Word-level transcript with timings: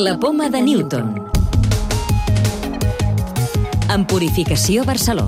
La 0.00 0.18
poma 0.18 0.48
de 0.48 0.62
Newton. 0.62 1.08
En 3.92 4.06
Purificació 4.06 4.80
Barceló. 4.88 5.26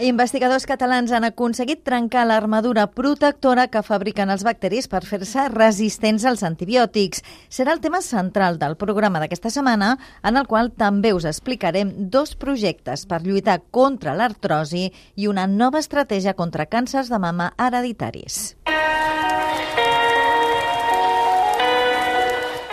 Investigadors 0.00 0.64
catalans 0.64 1.12
han 1.12 1.26
aconseguit 1.28 1.82
trencar 1.84 2.22
l'armadura 2.24 2.86
protectora 2.96 3.66
que 3.68 3.84
fabriquen 3.84 4.32
els 4.32 4.40
bacteris 4.48 4.88
per 4.88 5.02
fer-se 5.04 5.44
resistents 5.52 6.24
als 6.24 6.46
antibiòtics. 6.48 7.20
Serà 7.52 7.76
el 7.76 7.84
tema 7.84 8.00
central 8.00 8.56
del 8.56 8.78
programa 8.80 9.20
d'aquesta 9.20 9.52
setmana, 9.52 9.98
en 10.24 10.40
el 10.40 10.48
qual 10.48 10.72
també 10.72 11.12
us 11.12 11.28
explicarem 11.28 11.92
dos 12.08 12.32
projectes 12.40 13.04
per 13.04 13.20
lluitar 13.20 13.60
contra 13.70 14.16
l'artrosi 14.16 14.88
i 15.14 15.28
una 15.28 15.44
nova 15.44 15.84
estratègia 15.84 16.32
contra 16.40 16.70
càncers 16.72 17.12
de 17.12 17.20
mama 17.20 17.52
hereditaris. 17.60 18.56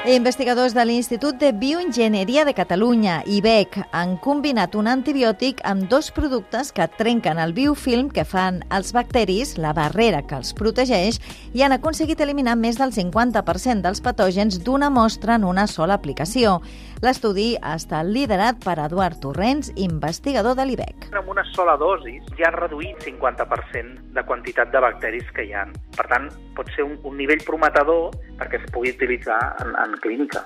Investigadors 0.10 0.74
de 0.74 0.82
l'Institut 0.88 1.36
de 1.38 1.52
Bioenginyeria 1.54 2.42
de 2.44 2.56
Catalunya, 2.58 3.20
IBEC, 3.30 3.76
han 3.94 4.16
combinat 4.18 4.74
un 4.74 4.88
antibiòtic 4.90 5.60
amb 5.70 5.86
dos 5.92 6.08
productes 6.10 6.72
que 6.74 6.88
trenquen 6.98 7.38
el 7.38 7.54
biofilm 7.54 8.08
que 8.10 8.24
fan 8.26 8.64
els 8.74 8.90
bacteris, 8.96 9.52
la 9.62 9.70
barrera 9.78 10.24
que 10.26 10.40
els 10.40 10.56
protegeix, 10.58 11.20
i 11.54 11.62
han 11.62 11.76
aconseguit 11.78 12.24
eliminar 12.26 12.56
més 12.58 12.80
del 12.82 12.90
50% 12.96 13.86
dels 13.86 14.02
patògens 14.02 14.58
d'una 14.66 14.90
mostra 14.90 15.36
en 15.38 15.46
una 15.46 15.68
sola 15.70 16.00
aplicació. 16.02 16.58
L'estudi 17.06 17.52
ha 17.62 17.76
estat 17.78 18.10
liderat 18.10 18.58
per 18.66 18.80
Eduard 18.82 19.22
Torrents, 19.22 19.70
investigador 19.78 20.58
de 20.58 20.66
l'IBEC. 20.72 21.12
Amb 21.14 21.30
una 21.30 21.46
sola 21.54 21.78
dosi 21.78 22.18
ja 22.34 22.50
han 22.50 22.58
reduït 22.58 22.98
50% 23.06 24.10
de 24.18 24.26
quantitat 24.26 24.74
de 24.74 24.82
bacteris 24.90 25.30
que 25.38 25.46
hi 25.46 25.54
ha. 25.54 25.68
Per 25.96 26.10
tant, 26.10 26.32
pot 26.58 26.74
ser 26.74 26.90
un, 26.90 26.98
un 27.06 27.16
nivell 27.22 27.46
prometedor 27.46 28.10
perquè 28.40 28.62
es 28.62 28.72
pugui 28.72 28.96
utilitzar 28.96 29.42
en, 29.66 29.76
en 29.76 30.00
clínica. 30.02 30.46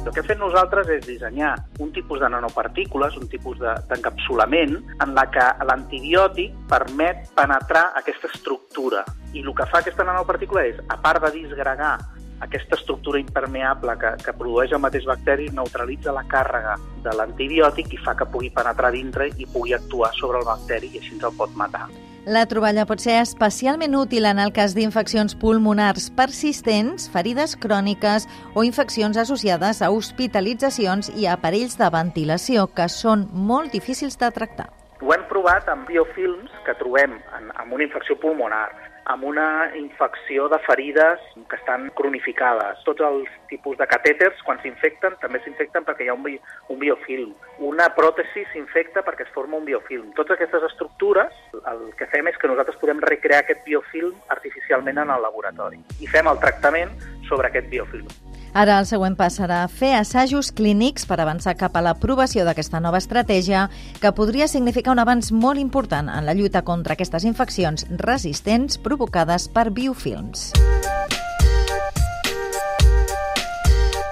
El 0.00 0.14
que 0.14 0.22
hem 0.22 0.28
fet 0.30 0.38
nosaltres 0.40 0.88
és 0.90 1.04
dissenyar 1.04 1.52
un 1.84 1.90
tipus 1.94 2.22
de 2.22 2.28
nanopartícules, 2.32 3.14
un 3.20 3.28
tipus 3.30 3.60
d'encapsulament, 3.60 4.72
de, 4.80 4.96
en 5.04 5.12
la 5.14 5.26
que 5.30 5.44
l'antibiòtic 5.68 6.56
permet 6.70 7.28
penetrar 7.36 7.90
aquesta 8.00 8.30
estructura. 8.32 9.04
I 9.36 9.44
el 9.44 9.52
que 9.54 9.68
fa 9.70 9.84
aquesta 9.84 10.06
nanopartícula 10.08 10.64
és, 10.66 10.80
a 10.88 10.96
part 10.98 11.22
de 11.26 11.30
disgregar 11.36 11.92
aquesta 12.40 12.74
estructura 12.80 13.20
impermeable 13.20 13.94
que, 14.00 14.14
que 14.24 14.34
produeix 14.34 14.72
el 14.72 14.82
mateix 14.82 15.06
bacteri 15.06 15.50
neutralitza 15.54 16.16
la 16.16 16.24
càrrega 16.26 16.78
de 17.04 17.14
l'antibiòtic 17.14 17.92
i 17.94 18.00
fa 18.00 18.16
que 18.18 18.26
pugui 18.32 18.50
penetrar 18.56 18.90
dintre 18.96 19.28
i 19.36 19.46
pugui 19.46 19.76
actuar 19.76 20.10
sobre 20.16 20.40
el 20.40 20.48
bacteri 20.48 20.90
i 20.90 21.04
així 21.04 21.18
ens 21.18 21.28
el 21.28 21.36
pot 21.36 21.52
matar. 21.54 21.86
La 22.26 22.44
troballa 22.44 22.82
pot 22.84 23.00
ser 23.00 23.14
especialment 23.22 23.94
útil 23.96 24.26
en 24.28 24.38
el 24.42 24.50
cas 24.52 24.74
d'infeccions 24.76 25.32
pulmonars 25.40 26.10
persistents, 26.12 27.06
ferides 27.08 27.54
cròniques 27.56 28.26
o 28.52 28.60
infeccions 28.66 29.16
associades 29.16 29.80
a 29.80 29.88
hospitalitzacions 29.88 31.08
i 31.16 31.24
aparells 31.24 31.78
de 31.80 31.88
ventilació 31.88 32.66
que 32.76 32.90
són 32.92 33.24
molt 33.32 33.72
difícils 33.72 34.20
de 34.20 34.28
tractar. 34.36 34.68
Ho 35.00 35.14
hem 35.16 35.24
provat 35.32 35.72
amb 35.72 35.88
biofilms 35.88 36.52
que 36.66 36.76
trobem 36.76 37.16
en, 37.38 37.48
en 37.56 37.72
una 37.72 37.88
infecció 37.88 38.18
pulmonar, 38.20 38.68
amb 39.04 39.24
una 39.24 39.70
infecció 39.76 40.48
de 40.48 40.58
ferides 40.66 41.20
que 41.48 41.56
estan 41.56 41.88
cronificades. 41.98 42.82
Tots 42.86 43.04
els 43.06 43.28
tipus 43.50 43.78
de 43.80 43.86
catèters, 43.90 44.40
quan 44.46 44.60
s'infecten, 44.62 45.16
també 45.22 45.42
s'infecten 45.44 45.86
perquè 45.86 46.06
hi 46.06 46.12
ha 46.12 46.16
un, 46.16 46.24
bi 46.26 46.36
un 46.68 46.80
biofilm. 46.82 47.34
Una 47.70 47.90
pròtesi 47.96 48.44
s'infecta 48.52 49.04
perquè 49.06 49.26
es 49.26 49.34
forma 49.34 49.58
un 49.58 49.68
biofilm. 49.68 50.12
Totes 50.18 50.36
aquestes 50.36 50.66
estructures, 50.70 51.34
el 51.60 51.86
que 51.98 52.08
fem 52.12 52.28
és 52.30 52.40
que 52.40 52.50
nosaltres 52.50 52.80
podem 52.82 53.02
recrear 53.04 53.44
aquest 53.44 53.64
biofilm 53.66 54.16
artificialment 54.28 55.02
en 55.04 55.14
el 55.16 55.24
laboratori 55.26 55.80
i 56.00 56.10
fem 56.10 56.28
el 56.30 56.42
tractament 56.42 56.92
sobre 57.28 57.50
aquest 57.50 57.72
biofilm. 57.72 58.29
Ara 58.52 58.80
el 58.80 58.86
següent 58.88 59.14
pas 59.18 59.36
serà 59.38 59.60
fer 59.70 59.92
assajos 59.98 60.50
clínics 60.50 61.06
per 61.06 61.20
avançar 61.22 61.54
cap 61.58 61.76
a 61.76 61.84
l'aprovació 61.84 62.44
d'aquesta 62.46 62.80
nova 62.82 62.98
estratègia 62.98 63.68
que 64.02 64.14
podria 64.16 64.48
significar 64.50 64.96
un 64.96 65.02
avanç 65.02 65.30
molt 65.30 65.62
important 65.62 66.10
en 66.10 66.26
la 66.26 66.34
lluita 66.34 66.64
contra 66.66 66.98
aquestes 66.98 67.24
infeccions 67.24 67.86
resistents 68.02 68.78
provocades 68.82 69.48
per 69.48 69.70
biofilms. 69.70 70.50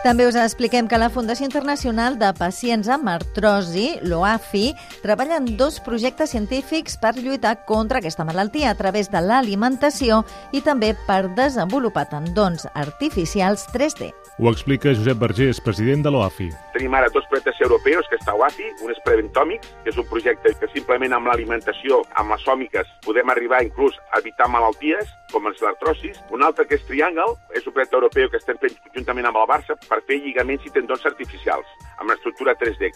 També 0.09 0.25
us 0.25 0.39
expliquem 0.41 0.87
que 0.89 0.97
la 0.97 1.11
Fundació 1.13 1.45
Internacional 1.45 2.15
de 2.17 2.31
Pacients 2.33 2.89
amb 2.89 3.11
Artrosi, 3.13 3.99
l'OAFI, 4.09 4.71
treballa 5.03 5.37
en 5.37 5.51
dos 5.61 5.83
projectes 5.85 6.33
científics 6.33 6.97
per 6.97 7.13
lluitar 7.19 7.67
contra 7.69 8.01
aquesta 8.01 8.25
malaltia 8.25 8.71
a 8.71 8.79
través 8.79 9.13
de 9.13 9.21
l'alimentació 9.21 10.23
i 10.57 10.63
també 10.65 10.95
per 11.05 11.27
desenvolupar 11.37 12.07
tendons 12.09 12.65
artificials 12.73 13.67
3D. 13.75 14.09
Ho 14.39 14.49
explica 14.49 14.95
Josep 14.97 15.21
Vergés, 15.21 15.61
president 15.61 16.07
de 16.07 16.15
l'OAFI. 16.15 16.49
Tenim 16.73 16.97
ara 16.97 17.13
dos 17.13 17.29
projectes 17.29 17.61
europeus, 17.61 18.09
que 18.09 18.17
està 18.17 18.33
OAFI, 18.39 18.69
un 18.87 18.93
és 18.95 19.05
Preventòmics, 19.05 19.73
que 19.83 19.93
és 19.93 20.01
un 20.01 20.09
projecte 20.09 20.55
que 20.61 20.73
simplement 20.73 21.17
amb 21.17 21.29
l'alimentació, 21.29 22.01
amb 22.17 22.33
les 22.33 22.45
sòmiques, 22.49 22.97
podem 23.05 23.29
arribar 23.35 23.65
inclús 23.67 23.99
a 24.13 24.23
evitar 24.23 24.49
malalties, 24.49 25.11
com 25.33 25.51
els 25.51 25.61
l'artrosis. 25.61 26.23
Un 26.31 26.47
altre 26.47 26.65
que 26.69 26.79
és 26.79 26.87
Triangle, 26.87 27.35
és 27.51 27.67
un 27.67 27.75
projecte 27.75 27.99
europeu 27.99 28.31
que 28.31 28.39
estem 28.39 28.63
fent 28.63 28.79
conjuntament 28.87 29.29
amb 29.29 29.43
el 29.43 29.51
Barça 29.51 29.77
per 29.89 29.98
fer 30.07 30.21
lligaments 30.23 30.67
i 30.67 30.73
tendons 30.75 31.05
artificials, 31.07 31.67
amb 31.99 32.15
estructura 32.15 32.55
3D. 32.59 32.93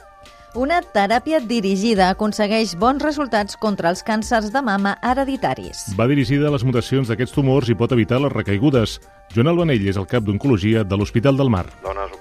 Una 0.52 0.82
teràpia 0.84 1.38
dirigida 1.40 2.10
aconsegueix 2.12 2.74
bons 2.76 3.00
resultats 3.00 3.56
contra 3.56 3.88
els 3.88 4.02
càncers 4.04 4.50
de 4.52 4.60
mama 4.60 4.98
hereditaris. 5.00 5.86
Va 5.96 6.04
dirigida 6.10 6.50
a 6.50 6.52
les 6.52 6.66
mutacions 6.68 7.08
d'aquests 7.08 7.32
tumors 7.32 7.70
i 7.72 7.76
pot 7.78 7.94
evitar 7.96 8.20
les 8.20 8.34
recaigudes. 8.34 8.98
Joan 9.32 9.48
Albanell 9.48 9.88
és 9.88 9.96
el 9.96 10.04
cap 10.10 10.26
d'Oncologia 10.28 10.84
de 10.84 10.98
l'Hospital 11.00 11.41
del 11.41 11.48
Mar. 11.48 11.64
Dones 11.80 12.12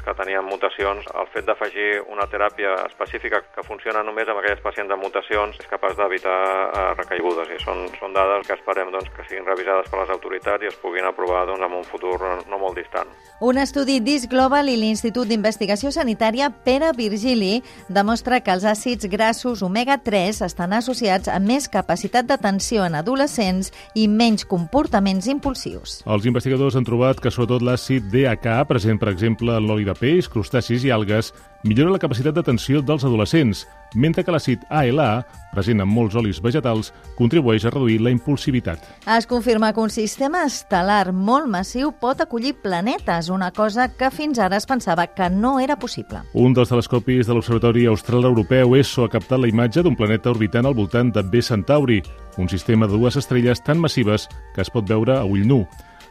mama 0.00 0.16
que 0.16 0.22
tenien 0.22 0.44
mutacions, 0.44 1.04
el 1.14 1.26
fet 1.32 1.46
d'afegir 1.46 2.02
una 2.08 2.26
teràpia 2.26 2.74
específica 2.86 3.42
que 3.54 3.62
funciona 3.62 4.02
només 4.02 4.28
amb 4.28 4.40
aquelles 4.40 4.62
pacients 4.62 4.90
amb 4.92 5.02
mutacions 5.02 5.56
és 5.60 5.68
capaç 5.68 5.96
d'evitar 5.96 6.38
eh, 6.70 6.94
recaigudes 6.96 7.48
i 7.50 7.58
són, 7.62 7.86
són 7.98 8.12
dades 8.12 8.46
que 8.46 8.54
esperem 8.54 8.90
doncs, 8.92 9.10
que 9.14 9.24
siguin 9.28 9.46
revisades 9.46 9.90
per 9.90 10.00
les 10.02 10.10
autoritats 10.10 10.64
i 10.64 10.70
es 10.70 10.78
puguin 10.80 11.04
aprovar 11.04 11.46
doncs, 11.46 11.64
en 11.64 11.76
un 11.76 11.84
futur 11.84 12.16
no 12.20 12.58
molt 12.58 12.76
distant. 12.76 13.08
Un 13.40 13.58
estudi 13.58 14.00
d'IS 14.00 14.28
Global 14.30 14.68
i 14.68 14.76
l'Institut 14.76 15.28
d'Investigació 15.28 15.92
Sanitària 15.92 16.50
Pere 16.50 16.92
Virgili 16.96 17.60
demostra 17.88 18.40
que 18.40 18.52
els 18.52 18.64
àcids 18.64 19.08
grassos 19.10 19.62
omega-3 19.66 20.42
estan 20.46 20.74
associats 20.76 21.28
a 21.28 21.38
més 21.40 21.68
capacitat 21.68 22.28
d'atenció 22.28 22.84
en 22.86 22.98
adolescents 22.98 23.72
i 23.94 24.06
menys 24.08 24.46
comportaments 24.48 25.28
impulsius. 25.30 26.00
Els 26.06 26.26
investigadors 26.28 26.76
han 26.76 26.86
trobat 26.86 27.20
que 27.20 27.32
sobretot 27.32 27.64
l'àcid 27.64 28.10
DHA, 28.12 28.60
present 28.68 29.00
per 29.00 29.10
exemple 29.12 29.56
en 29.56 29.66
l'oli 29.66 29.89
de 29.90 29.98
peix, 29.98 30.30
crustacis 30.30 30.86
i 30.86 30.94
algues, 30.94 31.34
millora 31.66 31.92
la 31.92 32.00
capacitat 32.00 32.36
d'atenció 32.36 32.80
dels 32.86 33.04
adolescents, 33.04 33.66
mentre 33.94 34.22
que 34.24 34.32
l'àcid 34.32 34.62
ALA, 34.70 35.24
present 35.50 35.82
en 35.82 35.90
molts 35.90 36.14
olis 36.16 36.38
vegetals, 36.42 36.92
contribueix 37.18 37.66
a 37.66 37.72
reduir 37.74 37.98
la 38.00 38.12
impulsivitat. 38.14 38.84
Es 39.10 39.26
confirma 39.28 39.72
que 39.74 39.82
un 39.82 39.90
sistema 39.90 40.44
estel·lar 40.46 41.10
molt 41.12 41.50
massiu 41.50 41.90
pot 41.92 42.22
acollir 42.22 42.54
planetes, 42.62 43.28
una 43.34 43.50
cosa 43.50 43.88
que 43.90 44.12
fins 44.14 44.38
ara 44.38 44.60
es 44.60 44.68
pensava 44.70 45.08
que 45.10 45.28
no 45.30 45.58
era 45.60 45.76
possible. 45.76 46.22
Un 46.32 46.54
dels 46.56 46.70
telescopis 46.70 47.26
de 47.26 47.36
l'Observatori 47.36 47.86
Austral 47.90 48.30
Europeu 48.30 48.76
ESO 48.78 49.04
ha 49.04 49.12
captat 49.12 49.42
la 49.42 49.50
imatge 49.50 49.84
d'un 49.84 49.98
planeta 49.98 50.30
orbitant 50.30 50.70
al 50.70 50.78
voltant 50.78 51.12
de 51.12 51.26
B 51.26 51.42
Centauri, 51.42 52.00
un 52.38 52.48
sistema 52.48 52.86
de 52.86 52.96
dues 52.96 53.18
estrelles 53.18 53.62
tan 53.66 53.80
massives 53.82 54.28
que 54.54 54.62
es 54.62 54.70
pot 54.70 54.86
veure 54.88 55.18
a 55.18 55.24
ull 55.26 55.46
nu. 55.46 55.64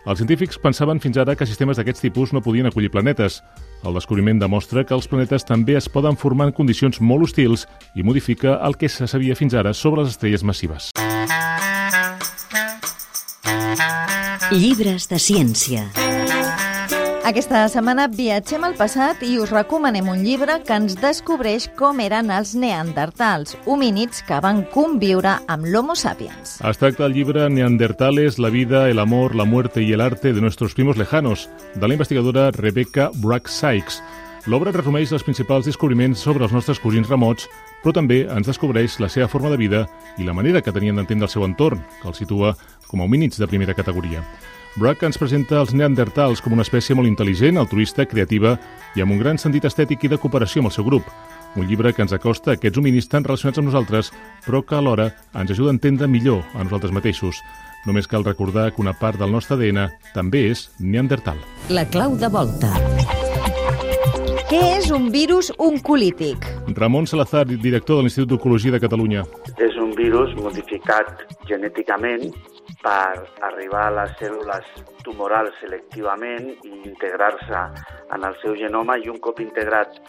Els 0.09 0.17
científics 0.17 0.57
pensaven 0.57 0.97
fins 0.97 1.19
ara 1.21 1.35
que 1.37 1.45
sistemes 1.45 1.77
d'aquests 1.77 2.01
tipus 2.01 2.31
no 2.33 2.41
podien 2.41 2.65
acollir 2.65 2.89
planetes. 2.89 3.43
El 3.85 3.93
descobriment 3.93 4.41
demostra 4.41 4.81
que 4.81 4.95
els 4.97 5.05
planetes 5.05 5.45
també 5.45 5.75
es 5.77 5.85
poden 5.85 6.17
formar 6.17 6.49
en 6.49 6.55
condicions 6.57 6.97
molt 6.97 7.27
hostils 7.27 7.67
i 7.93 8.01
modifica 8.01 8.57
el 8.65 8.73
que 8.73 8.89
se 8.89 9.05
sabia 9.05 9.37
fins 9.37 9.53
ara 9.53 9.75
sobre 9.77 10.01
les 10.01 10.17
estrelles 10.17 10.41
massives. 10.43 10.89
Llibres 14.49 15.05
de 15.13 15.21
ciència. 15.21 15.85
Aquesta 17.29 17.59
setmana 17.69 18.07
viatgem 18.09 18.63
al 18.65 18.73
passat 18.73 19.19
i 19.21 19.35
us 19.37 19.51
recomanem 19.53 20.07
un 20.09 20.23
llibre 20.25 20.55
que 20.65 20.73
ens 20.79 20.95
descobreix 20.97 21.67
com 21.77 21.99
eren 22.01 22.31
els 22.33 22.55
neandertals, 22.57 23.53
homínids 23.69 24.23
que 24.25 24.39
van 24.41 24.63
conviure 24.73 25.35
amb 25.45 25.67
l'Homo 25.69 25.93
sapiens. 25.93 26.55
Es 26.65 26.81
tracta 26.81 27.03
del 27.03 27.13
llibre 27.13 27.45
Neandertales, 27.53 28.39
la 28.41 28.49
vida, 28.49 28.87
el 28.89 28.97
amor, 28.97 29.35
la 29.35 29.45
muerte 29.45 29.83
y 29.83 29.93
el 29.93 30.01
arte 30.01 30.33
de 30.33 30.41
nuestros 30.41 30.73
primos 30.73 30.97
lejanos, 30.97 31.51
de 31.75 31.87
la 31.87 31.93
investigadora 31.93 32.49
Rebecca 32.49 33.11
Brack 33.21 33.47
Sykes. 33.47 34.01
L'obra 34.49 34.73
resumeix 34.73 35.13
els 35.13 35.27
principals 35.27 35.69
descobriments 35.69 36.25
sobre 36.25 36.49
els 36.49 36.55
nostres 36.55 36.81
cosins 36.81 37.13
remots, 37.13 37.45
però 37.83 37.93
també 37.93 38.23
ens 38.25 38.49
descobreix 38.49 38.97
la 39.03 39.09
seva 39.13 39.29
forma 39.29 39.53
de 39.53 39.61
vida 39.61 39.85
i 40.17 40.25
la 40.25 40.33
manera 40.33 40.63
que 40.65 40.73
tenien 40.73 40.97
d'entendre 40.97 41.29
el 41.29 41.37
seu 41.37 41.45
entorn, 41.45 41.85
que 42.01 42.09
els 42.09 42.25
situa 42.25 42.55
com 42.87 43.03
a 43.03 43.05
homínids 43.05 43.37
de 43.37 43.45
primera 43.45 43.77
categoria. 43.77 44.25
Brack 44.79 45.03
ens 45.03 45.17
presenta 45.19 45.57
els 45.59 45.73
neandertals 45.75 46.39
com 46.39 46.53
una 46.55 46.63
espècie 46.63 46.95
molt 46.95 47.09
intel·ligent, 47.09 47.57
altruista, 47.59 48.05
creativa 48.07 48.53
i 48.95 49.03
amb 49.03 49.11
un 49.11 49.17
gran 49.19 49.35
sentit 49.41 49.65
estètic 49.67 50.05
i 50.05 50.11
de 50.13 50.17
cooperació 50.21 50.61
amb 50.61 50.69
el 50.69 50.73
seu 50.77 50.85
grup. 50.87 51.09
Un 51.59 51.65
llibre 51.67 51.91
que 51.91 52.05
ens 52.05 52.13
acosta 52.15 52.53
a 52.53 52.55
aquests 52.55 52.79
hominis 52.79 53.09
tan 53.11 53.25
relacionats 53.27 53.59
amb 53.59 53.67
nosaltres, 53.67 54.11
però 54.45 54.61
que 54.63 54.77
alhora 54.77 55.09
ens 55.35 55.51
ajuda 55.51 55.73
a 55.73 55.75
entendre 55.75 56.07
millor 56.07 56.45
a 56.53 56.63
nosaltres 56.63 56.93
mateixos. 56.95 57.41
Només 57.89 58.07
cal 58.07 58.23
recordar 58.23 58.69
que 58.71 58.79
una 58.79 58.93
part 58.95 59.19
del 59.19 59.33
nostre 59.35 59.57
ADN 59.57 59.89
també 60.13 60.45
és 60.53 60.69
neandertal. 60.79 61.41
La 61.67 61.83
clau 61.83 62.15
de 62.15 62.29
volta. 62.31 62.71
Què 64.47 64.61
és 64.77 64.87
un 64.95 65.11
virus 65.11 65.51
oncolític? 65.59 66.47
Ramon 66.79 67.09
Salazar, 67.09 67.43
director 67.51 67.99
de 67.99 68.07
l'Institut 68.07 68.31
d'Oncologia 68.31 68.71
de 68.71 68.79
Catalunya. 68.79 69.27
És 69.59 69.75
un 69.75 69.91
virus 69.99 70.31
modificat 70.39 71.27
genèticament 71.51 72.31
per 72.83 73.27
arribar 73.49 73.87
a 73.87 73.95
les 73.97 74.15
cèl·lules 74.21 74.67
tumorals 75.03 75.55
selectivament 75.59 76.49
i 76.63 76.73
integrar-se 76.87 77.63
en 78.15 78.23
el 78.23 78.37
seu 78.43 78.55
genoma 78.59 78.97
i 78.97 79.09
un 79.11 79.19
cop 79.19 79.41
integrat 79.43 79.99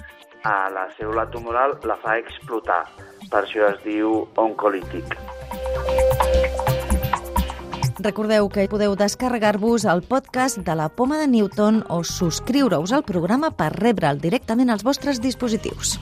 a 0.46 0.70
la 0.72 0.86
cèl·lula 0.96 1.26
tumoral 1.32 1.76
la 1.84 1.98
fa 2.00 2.16
explotar. 2.20 2.84
Per 3.30 3.42
això 3.42 3.68
es 3.70 3.82
diu 3.84 4.24
oncolític. 4.40 5.16
Recordeu 8.00 8.48
que 8.48 8.64
podeu 8.72 8.94
descarregar-vos 8.96 9.84
el 9.84 10.00
podcast 10.08 10.62
de 10.64 10.74
la 10.74 10.88
Poma 10.88 11.18
de 11.20 11.26
Newton 11.28 11.82
o 11.92 12.00
subscriure-us 12.00 12.94
al 12.96 13.04
programa 13.04 13.52
per 13.52 13.74
rebre'l 13.76 14.22
directament 14.22 14.72
als 14.72 14.86
vostres 14.86 15.20
dispositius. 15.20 15.98